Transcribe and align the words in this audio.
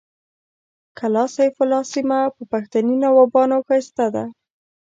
کلا 0.97 1.25
سیف 1.35 1.55
الله 1.63 1.83
سیمه 1.93 2.19
په 2.35 2.43
پښتني 2.51 2.95
نوابانو 3.05 3.57
ښایسته 3.67 4.05
ده 4.15 4.25